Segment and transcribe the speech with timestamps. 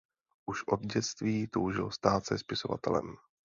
[0.45, 3.17] Už od dětství toužil stát se spisovatelem.